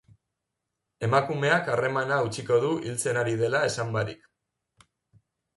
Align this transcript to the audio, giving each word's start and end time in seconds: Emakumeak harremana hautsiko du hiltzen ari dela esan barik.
Emakumeak 1.07 1.69
harremana 1.75 2.17
hautsiko 2.23 2.59
du 2.65 2.71
hiltzen 2.87 3.21
ari 3.25 3.39
dela 3.43 3.63
esan 3.71 3.97
barik. 3.99 4.29